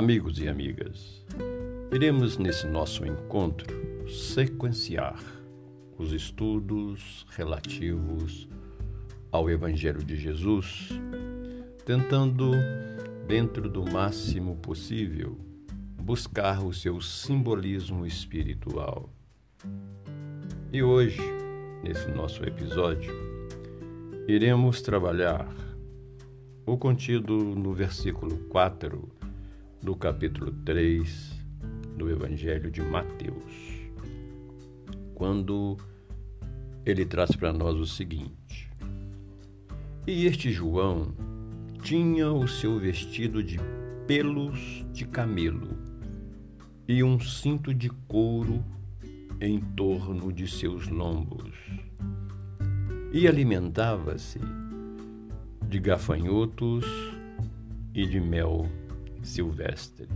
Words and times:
Amigos 0.00 0.38
e 0.38 0.48
amigas, 0.48 1.22
iremos 1.92 2.38
nesse 2.38 2.66
nosso 2.66 3.04
encontro 3.04 4.08
sequenciar 4.08 5.22
os 5.98 6.14
estudos 6.14 7.26
relativos 7.36 8.48
ao 9.30 9.50
Evangelho 9.50 10.02
de 10.02 10.16
Jesus, 10.16 10.88
tentando, 11.84 12.52
dentro 13.26 13.68
do 13.68 13.84
máximo 13.92 14.56
possível, 14.56 15.38
buscar 16.02 16.64
o 16.64 16.72
seu 16.72 16.98
simbolismo 17.02 18.06
espiritual. 18.06 19.12
E 20.72 20.82
hoje, 20.82 21.20
nesse 21.84 22.10
nosso 22.10 22.42
episódio, 22.42 23.12
iremos 24.26 24.80
trabalhar 24.80 25.46
o 26.64 26.78
contido 26.78 27.36
no 27.36 27.74
versículo 27.74 28.38
4 28.48 29.19
do 29.82 29.96
capítulo 29.96 30.52
3 30.64 31.40
do 31.96 32.10
Evangelho 32.10 32.70
de 32.70 32.82
Mateus, 32.82 33.88
quando 35.14 35.78
ele 36.84 37.06
traz 37.06 37.34
para 37.34 37.50
nós 37.50 37.78
o 37.78 37.86
seguinte: 37.86 38.70
E 40.06 40.26
este 40.26 40.52
João 40.52 41.14
tinha 41.82 42.30
o 42.30 42.46
seu 42.46 42.78
vestido 42.78 43.42
de 43.42 43.58
pelos 44.06 44.84
de 44.92 45.06
camelo 45.06 45.78
e 46.86 47.02
um 47.02 47.18
cinto 47.18 47.72
de 47.72 47.88
couro 48.06 48.62
em 49.40 49.60
torno 49.60 50.30
de 50.30 50.46
seus 50.46 50.88
lombos, 50.88 51.54
e 53.12 53.26
alimentava-se 53.26 54.40
de 55.66 55.78
gafanhotos 55.78 56.84
e 57.94 58.04
de 58.06 58.20
mel 58.20 58.68
silvestre. 59.22 60.08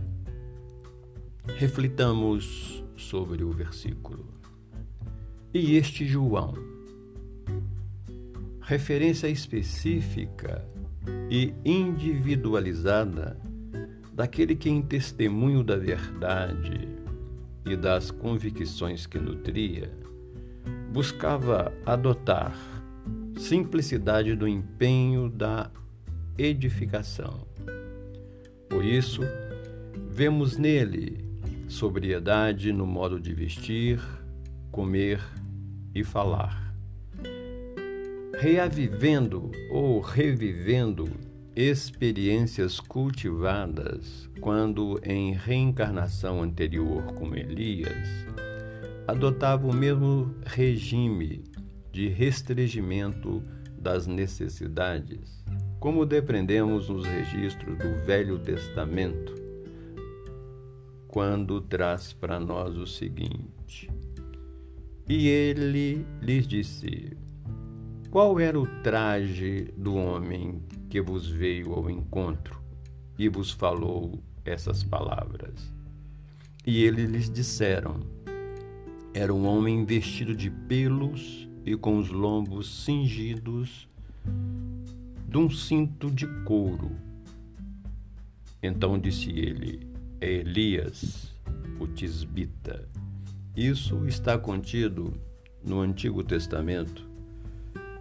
Reflitamos 1.57 2.83
sobre 2.95 3.43
o 3.43 3.51
versículo. 3.51 4.25
E 5.53 5.75
este 5.75 6.05
João? 6.05 6.53
Referência 8.61 9.27
específica 9.27 10.67
e 11.29 11.53
individualizada 11.63 13.39
daquele 14.13 14.55
que, 14.55 14.69
em 14.69 14.81
testemunho 14.81 15.63
da 15.63 15.75
verdade 15.75 16.89
e 17.65 17.75
das 17.75 18.09
convicções 18.09 19.05
que 19.05 19.19
nutria, 19.19 19.91
buscava 20.91 21.71
adotar 21.85 22.55
simplicidade 23.37 24.35
do 24.35 24.47
empenho 24.47 25.29
da 25.29 25.69
edificação 26.37 27.45
por 28.75 28.83
isso, 28.83 29.21
vemos 30.09 30.57
nele 30.57 31.23
sobriedade 31.69 32.73
no 32.73 32.85
modo 32.85 33.21
de 33.21 33.33
vestir, 33.33 34.01
comer 34.69 35.21
e 35.93 36.03
falar. 36.03 36.75
Reavivendo 38.37 39.49
ou 39.71 40.01
revivendo 40.01 41.07
experiências 41.55 42.77
cultivadas 42.81 44.29
quando, 44.41 44.99
em 45.05 45.31
reencarnação 45.31 46.43
anterior 46.43 47.13
com 47.13 47.33
Elias, 47.33 48.27
adotava 49.07 49.65
o 49.65 49.73
mesmo 49.73 50.35
regime 50.45 51.45
de 51.93 52.09
restringimento 52.09 53.41
das 53.79 54.05
necessidades 54.05 55.45
como 55.85 56.03
depreendemos 56.03 56.89
nos 56.89 57.05
registros 57.05 57.77
do 57.77 58.03
Velho 58.03 58.39
Testamento, 58.39 59.35
quando 61.07 61.61
traz 61.61 62.11
para 62.11 62.39
nós 62.39 62.75
o 62.75 62.87
seguinte: 62.87 63.87
E 65.07 65.27
ele 65.27 66.03
lhes 66.19 66.47
disse: 66.47 67.15
Qual 68.09 68.39
era 68.39 68.59
o 68.59 68.65
traje 68.81 69.71
do 69.77 69.93
homem 69.93 70.59
que 70.89 70.99
vos 70.99 71.29
veio 71.29 71.73
ao 71.73 71.87
encontro 71.87 72.59
e 73.15 73.29
vos 73.29 73.51
falou 73.51 74.19
essas 74.43 74.83
palavras? 74.83 75.71
E 76.65 76.83
eles 76.83 77.11
lhes 77.11 77.29
disseram: 77.29 77.99
Era 79.13 79.31
um 79.31 79.45
homem 79.45 79.85
vestido 79.85 80.35
de 80.35 80.49
pelos 80.49 81.47
e 81.63 81.75
com 81.75 81.99
os 81.99 82.09
lombos 82.09 82.83
cingidos 82.83 83.87
de 85.35 85.39
um 85.39 85.49
cinto 85.49 86.09
de 86.09 86.25
couro. 86.45 86.95
Então 88.63 88.97
disse 88.97 89.31
ele: 89.31 89.85
É 90.21 90.31
Elias, 90.31 91.29
o 91.77 91.85
tisbita. 91.85 92.87
Isso 93.53 94.07
está 94.07 94.37
contido 94.37 95.13
no 95.61 95.81
Antigo 95.81 96.23
Testamento, 96.23 97.05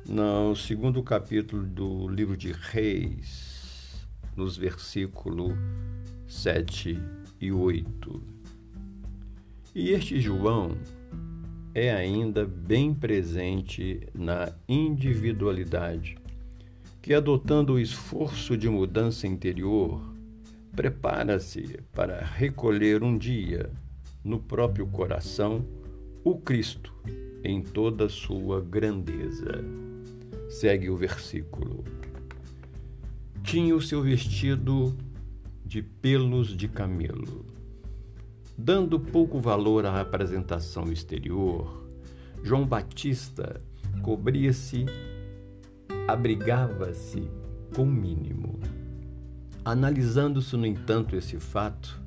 no 0.09 0.55
segundo 0.55 1.03
capítulo 1.03 1.67
do 1.67 2.07
livro 2.07 2.37
de 2.37 2.53
Reis, 2.53 4.07
nos 4.37 4.57
versículos 4.57 5.55
7 6.29 7.03
e 7.41 7.51
8. 7.51 8.23
E 9.75 9.91
este 9.91 10.21
João 10.21 10.79
é 11.75 11.93
ainda 11.93 12.47
bem 12.47 12.95
presente 12.95 14.07
na 14.15 14.53
individualidade 14.69 16.23
que, 17.05 17.13
adotando 17.13 17.75
o 17.75 17.79
esforço 17.79 18.57
de 18.57 18.67
mudança 18.67 19.27
interior, 19.27 20.01
prepara-se 20.75 21.79
para 21.93 22.25
recolher 22.25 23.03
um 23.03 23.19
dia, 23.19 23.71
no 24.25 24.39
próprio 24.39 24.87
coração, 24.87 25.67
o 26.25 26.39
Cristo 26.39 26.95
em 27.45 27.61
toda 27.61 28.09
sua 28.09 28.63
grandeza. 28.63 29.63
Segue 30.49 30.89
o 30.89 30.97
versículo. 30.97 31.85
Tinha 33.43 33.77
o 33.77 33.83
seu 33.83 34.01
vestido 34.01 34.97
de 35.63 35.83
pelos 35.83 36.57
de 36.57 36.69
camelo. 36.69 37.45
Dando 38.57 38.99
pouco 38.99 39.39
valor 39.39 39.85
à 39.85 40.01
apresentação 40.01 40.91
exterior, 40.91 41.87
João 42.43 42.65
Batista 42.67 43.61
cobria-se 44.01 44.87
abrigava-se 46.07 47.29
com 47.75 47.83
o 47.83 47.87
mínimo. 47.87 48.59
Analisando-se, 49.65 50.57
no 50.57 50.67
entanto, 50.67 51.17
esse 51.17 51.39
fato, 51.39 52.01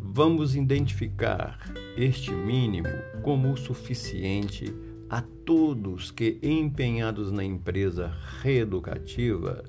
vamos 0.00 0.56
identificar 0.56 1.58
este 1.96 2.32
mínimo 2.32 2.88
como 3.22 3.52
o 3.52 3.56
suficiente 3.56 4.74
a 5.10 5.22
todos 5.44 6.10
que, 6.10 6.38
empenhados 6.42 7.30
na 7.30 7.44
empresa 7.44 8.12
reeducativa, 8.40 9.62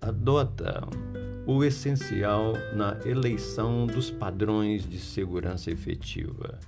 adotam 0.00 0.88
o 1.46 1.64
essencial 1.64 2.54
na 2.74 2.96
eleição 3.04 3.86
dos 3.86 4.10
padrões 4.10 4.88
de 4.88 4.98
segurança 4.98 5.70
efetiva. 5.70 6.58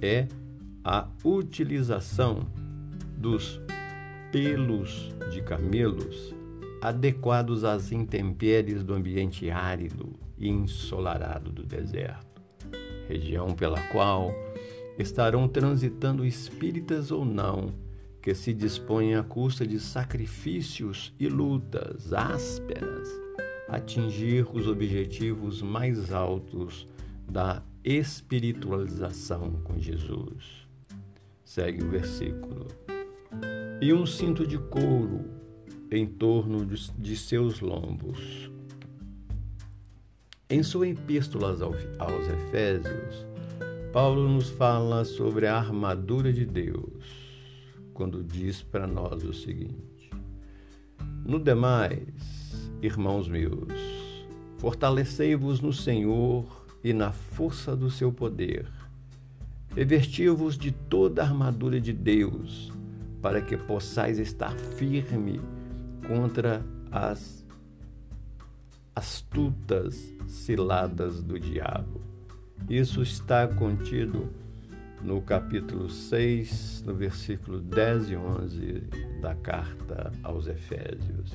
É 0.00 0.28
a 0.84 1.08
utilização 1.24 2.46
dos 3.18 3.60
pelos 4.32 5.14
de 5.30 5.42
camelos 5.42 6.34
adequados 6.80 7.64
às 7.64 7.92
intempéries 7.92 8.82
do 8.82 8.94
ambiente 8.94 9.50
árido 9.50 10.14
e 10.38 10.48
ensolarado 10.48 11.52
do 11.52 11.62
deserto, 11.62 12.40
região 13.06 13.54
pela 13.54 13.80
qual 13.88 14.32
estarão 14.98 15.46
transitando 15.46 16.24
espíritas 16.24 17.10
ou 17.10 17.24
não 17.24 17.74
que 18.22 18.34
se 18.34 18.52
dispõem 18.52 19.14
à 19.14 19.22
custa 19.22 19.66
de 19.66 19.78
sacrifícios 19.78 21.12
e 21.18 21.28
lutas 21.28 22.12
ásperas 22.12 23.08
a 23.68 23.76
atingir 23.76 24.46
os 24.52 24.66
objetivos 24.66 25.62
mais 25.62 26.12
altos 26.12 26.86
da 27.28 27.62
espiritualização 27.84 29.52
com 29.64 29.78
Jesus. 29.78 30.66
Segue 31.44 31.82
o 31.82 31.88
versículo 31.88 32.66
e 33.82 33.94
um 33.94 34.04
cinto 34.04 34.46
de 34.46 34.58
couro 34.58 35.24
em 35.90 36.06
torno 36.06 36.66
de 36.66 37.16
seus 37.16 37.60
lombos. 37.60 38.50
Em 40.50 40.62
sua 40.62 40.88
epístola 40.88 41.56
aos 41.98 42.28
Efésios, 42.28 43.26
Paulo 43.90 44.28
nos 44.28 44.50
fala 44.50 45.02
sobre 45.04 45.46
a 45.46 45.56
armadura 45.56 46.30
de 46.30 46.44
Deus, 46.44 47.04
quando 47.94 48.22
diz 48.22 48.62
para 48.62 48.86
nós 48.86 49.24
o 49.24 49.32
seguinte: 49.32 50.10
No 51.24 51.40
demais, 51.40 52.70
irmãos 52.82 53.28
meus, 53.28 53.72
fortalecei-vos 54.58 55.62
no 55.62 55.72
Senhor 55.72 56.66
e 56.84 56.92
na 56.92 57.12
força 57.12 57.74
do 57.74 57.90
seu 57.90 58.12
poder. 58.12 58.70
Revesti-vos 59.74 60.58
de 60.58 60.70
toda 60.70 61.22
a 61.22 61.24
armadura 61.24 61.80
de 61.80 61.94
Deus 61.94 62.70
para 63.20 63.40
que 63.40 63.56
possais 63.56 64.18
estar 64.18 64.54
firme 64.58 65.40
contra 66.06 66.64
as 66.90 67.44
astutas 68.94 70.12
ciladas 70.26 71.22
do 71.22 71.38
diabo. 71.38 72.00
Isso 72.68 73.02
está 73.02 73.46
contido 73.46 74.28
no 75.02 75.20
capítulo 75.22 75.88
6, 75.88 76.84
no 76.86 76.94
versículo 76.94 77.60
10 77.60 78.10
e 78.10 78.16
11 78.16 78.72
da 79.20 79.34
carta 79.34 80.12
aos 80.22 80.46
Efésios. 80.46 81.32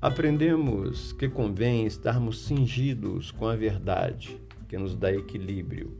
Aprendemos 0.00 1.12
que 1.12 1.28
convém 1.28 1.86
estarmos 1.86 2.44
cingidos 2.44 3.30
com 3.30 3.46
a 3.46 3.56
verdade, 3.56 4.40
que 4.68 4.78
nos 4.78 4.96
dá 4.96 5.12
equilíbrio. 5.12 5.92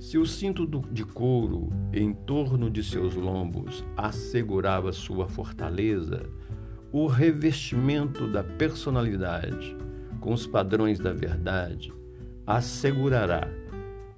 Se 0.00 0.16
o 0.16 0.24
cinto 0.24 0.66
de 0.90 1.04
couro 1.04 1.68
em 1.92 2.14
torno 2.14 2.70
de 2.70 2.82
seus 2.82 3.14
lombos 3.14 3.84
assegurava 3.94 4.92
sua 4.92 5.28
fortaleza, 5.28 6.22
o 6.90 7.06
revestimento 7.06 8.26
da 8.26 8.42
personalidade 8.42 9.76
com 10.18 10.32
os 10.32 10.46
padrões 10.46 10.98
da 10.98 11.12
verdade 11.12 11.92
assegurará, 12.46 13.46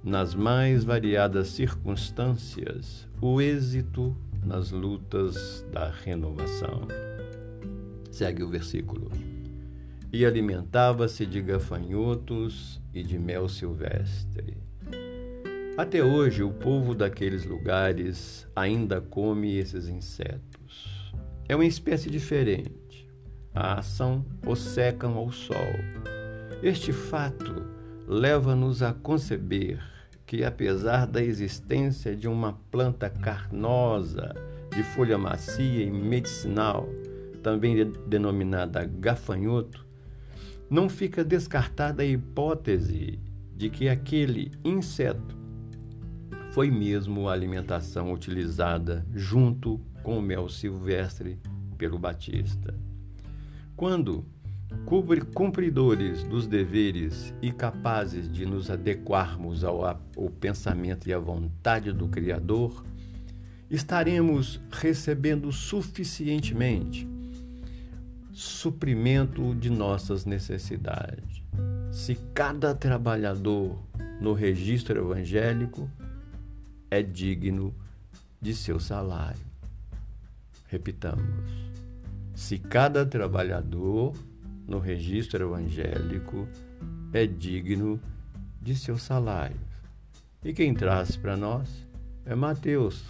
nas 0.01 0.33
mais 0.33 0.85
variadas 0.85 1.49
circunstâncias, 1.49 3.05
o 3.21 3.41
êxito 3.41 4.15
nas 4.41 4.71
lutas 4.71 5.65
da 5.69 5.89
renovação. 5.89 6.87
Segue 8.09 8.41
o 8.41 8.47
versículo. 8.47 9.11
E 10.13 10.25
alimentava-se 10.25 11.25
de 11.25 11.41
gafanhotos 11.41 12.81
e 12.93 13.03
de 13.03 13.19
mel 13.19 13.49
silvestre. 13.49 14.63
Até 15.75 16.03
hoje, 16.03 16.43
o 16.43 16.51
povo 16.51 16.93
daqueles 16.93 17.45
lugares 17.45 18.47
ainda 18.55 19.01
come 19.01 19.57
esses 19.57 19.87
insetos. 19.87 21.11
É 21.49 21.55
uma 21.55 21.65
espécie 21.65 22.11
diferente. 22.11 23.09
A 23.55 23.79
ação 23.79 24.23
os 24.45 24.59
secam 24.59 25.17
ao 25.17 25.31
sol. 25.31 25.73
Este 26.61 26.93
fato 26.93 27.65
leva-nos 28.07 28.83
a 28.83 28.93
conceber 28.93 29.83
que, 30.27 30.43
apesar 30.43 31.07
da 31.07 31.23
existência 31.23 32.15
de 32.15 32.27
uma 32.27 32.53
planta 32.69 33.09
carnosa, 33.09 34.31
de 34.69 34.83
folha 34.83 35.17
macia 35.17 35.83
e 35.83 35.89
medicinal, 35.89 36.87
também 37.41 37.91
denominada 38.07 38.85
gafanhoto, 38.85 39.83
não 40.69 40.87
fica 40.87 41.23
descartada 41.23 42.03
a 42.03 42.05
hipótese 42.05 43.19
de 43.55 43.71
que 43.71 43.89
aquele 43.89 44.51
inseto 44.63 45.42
foi 46.53 46.69
mesmo 46.69 47.27
a 47.27 47.33
alimentação 47.33 48.13
utilizada 48.13 49.03
junto 49.11 49.81
com 50.03 50.19
o 50.19 50.21
mel 50.21 50.47
silvestre 50.47 51.39
pelo 51.79 51.97
Batista. 51.97 52.75
Quando 53.75 54.23
cumpridores 55.33 56.23
dos 56.23 56.45
deveres 56.45 57.33
e 57.41 57.51
capazes 57.51 58.31
de 58.31 58.45
nos 58.45 58.69
adequarmos 58.69 59.63
ao, 59.63 59.83
ao 59.83 60.29
pensamento 60.39 61.09
e 61.09 61.13
à 61.13 61.17
vontade 61.17 61.91
do 61.91 62.07
Criador, 62.07 62.85
estaremos 63.67 64.61
recebendo 64.69 65.51
suficientemente 65.51 67.07
suprimento 68.31 69.55
de 69.55 69.71
nossas 69.71 70.23
necessidades. 70.23 71.41
Se 71.91 72.13
cada 72.35 72.75
trabalhador 72.75 73.75
no 74.21 74.33
registro 74.33 74.99
evangélico 74.99 75.89
é 76.93 77.01
digno 77.01 77.73
de 78.41 78.53
seu 78.53 78.79
salário. 78.79 79.41
Repitamos. 80.67 81.25
Se 82.35 82.57
cada 82.57 83.05
trabalhador 83.05 84.13
no 84.67 84.79
registro 84.79 85.43
evangélico 85.45 86.47
é 87.11 87.25
digno 87.25 87.99
de 88.61 88.75
seu 88.75 88.97
salário. 88.97 89.59
E 90.43 90.53
quem 90.53 90.73
traz 90.73 91.15
para 91.15 91.35
nós 91.35 91.69
é 92.25 92.35
Mateus, 92.35 93.03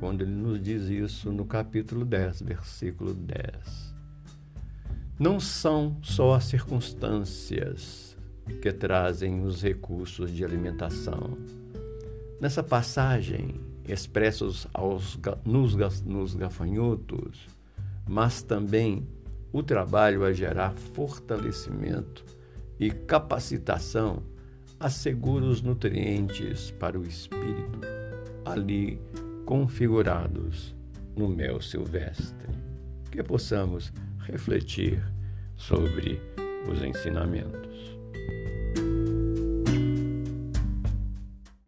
quando 0.00 0.22
ele 0.22 0.32
nos 0.32 0.60
diz 0.60 0.88
isso 0.88 1.32
no 1.32 1.44
capítulo 1.44 2.04
10, 2.04 2.42
versículo 2.42 3.14
10 3.14 3.94
não 5.18 5.40
são 5.40 5.96
só 6.02 6.34
as 6.34 6.44
circunstâncias 6.44 8.14
que 8.60 8.70
trazem 8.70 9.42
os 9.42 9.62
recursos 9.62 10.30
de 10.30 10.44
alimentação. 10.44 11.38
Nessa 12.40 12.62
passagem, 12.62 13.60
expressos 13.88 14.66
aos, 14.74 15.18
nos, 15.44 16.02
nos 16.02 16.34
gafanhotos, 16.34 17.48
mas 18.06 18.42
também 18.42 19.06
o 19.52 19.62
trabalho 19.62 20.24
a 20.24 20.32
gerar 20.32 20.72
fortalecimento 20.72 22.24
e 22.78 22.90
capacitação 22.90 24.22
assegura 24.78 25.46
os 25.46 25.62
nutrientes 25.62 26.70
para 26.72 26.98
o 26.98 27.04
espírito, 27.04 27.80
ali 28.44 29.00
configurados 29.46 30.74
no 31.16 31.28
mel 31.28 31.60
silvestre. 31.62 32.48
Que 33.10 33.22
possamos 33.22 33.92
refletir 34.18 35.02
sobre 35.56 36.20
os 36.70 36.82
ensinamentos. 36.82 37.95